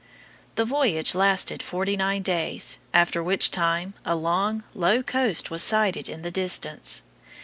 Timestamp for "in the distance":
6.09-7.03